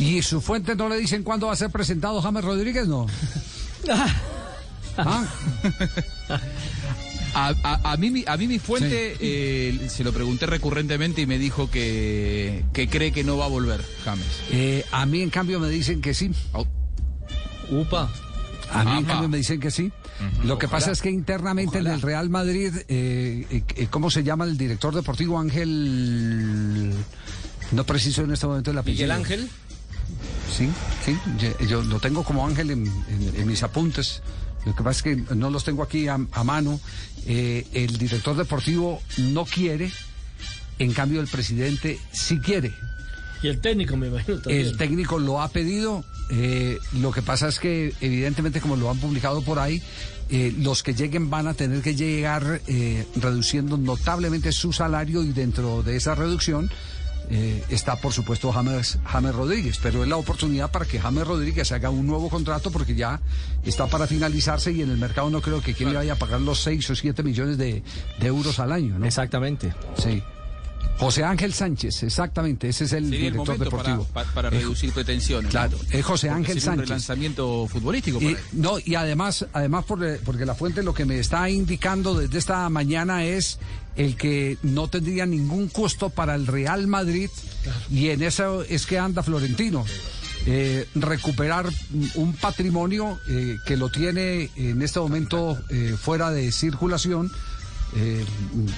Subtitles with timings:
[0.00, 2.88] ¿Y sus fuentes no le dicen cuándo va a ser presentado James Rodríguez?
[2.88, 3.06] No.
[4.96, 5.26] ¿Ah?
[7.32, 11.26] A, a- a mí, mi- a mí mi fuente eh, se lo pregunté recurrentemente y
[11.26, 14.26] me dijo que, que cree que no va a volver James.
[14.50, 16.32] Eh, a mí, en cambio, me dicen que sí.
[16.52, 16.66] Au.
[17.70, 18.10] Upa.
[18.72, 19.92] A mí, en cambio, me dicen que sí.
[20.42, 24.44] Lo que pasa es que internamente en el Real Madrid, eh, eh, ¿cómo se llama
[24.44, 26.92] el director deportivo Ángel?
[27.70, 29.04] No preciso en este momento el apellido.
[29.04, 29.50] Miguel Ángel.
[30.60, 30.68] Sí,
[31.04, 31.16] sí,
[31.66, 34.22] yo, lo tengo como Ángel en, en- en mis apuntes.
[34.66, 36.78] Lo que pasa es que no los tengo aquí a, a mano.
[37.26, 39.90] Eh, el director deportivo no quiere,
[40.78, 42.74] en cambio el presidente sí quiere.
[43.42, 44.66] Y el técnico, me imagino también.
[44.66, 46.04] El técnico lo ha pedido.
[46.30, 49.82] eh, lo que pasa es que, evidentemente, como lo han publicado por ahí,
[50.28, 55.32] eh, los que lleguen van a tener que llegar eh, reduciendo notablemente su salario y
[55.32, 56.70] dentro de esa reducción
[57.30, 59.78] eh, está, por supuesto, James, James Rodríguez.
[59.82, 63.20] Pero es la oportunidad para que James Rodríguez haga un nuevo contrato porque ya
[63.64, 66.40] está para finalizarse y en el mercado no creo que quien le vaya a pagar
[66.40, 67.82] los 6 o 7 millones de,
[68.18, 68.98] de euros al año.
[68.98, 69.06] ¿no?
[69.06, 69.72] Exactamente.
[69.96, 70.22] Sí.
[71.00, 74.04] José Ángel Sánchez, exactamente, ese es el Sería director deportivo.
[74.04, 75.50] para, pa- para Eh, reducir pretensiones.
[75.50, 76.88] Claro, es José Ángel sería un Sánchez.
[76.88, 78.18] relanzamiento futbolístico.
[78.20, 78.44] Y, para él.
[78.52, 82.68] no, y además, además por, porque la fuente lo que me está indicando desde esta
[82.68, 83.58] mañana es
[83.96, 87.28] el que no tendría ningún costo para el Real Madrid
[87.90, 89.84] y en eso es que anda Florentino.
[90.46, 91.68] Eh, recuperar
[92.14, 97.30] un patrimonio eh, que lo tiene en este momento eh, fuera de circulación
[97.96, 98.24] eh,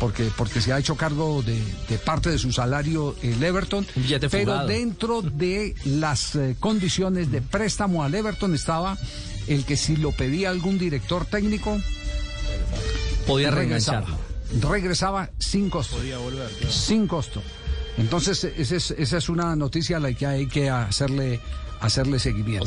[0.00, 3.86] porque, porque se ha hecho cargo de, de parte de su salario el Everton,
[4.30, 4.66] pero fugado.
[4.68, 8.96] dentro de las eh, condiciones de préstamo al Everton estaba
[9.46, 11.78] el que si lo pedía algún director técnico,
[13.26, 14.70] Podía regresaba, reengancharlo.
[14.70, 15.96] regresaba sin costo.
[16.70, 17.42] Sin costo.
[17.96, 21.40] Entonces, esa es, esa es una noticia a la que hay que hacerle,
[21.80, 22.64] hacerle seguimiento.